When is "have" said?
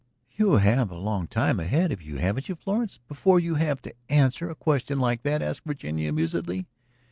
0.55-0.89, 3.53-3.83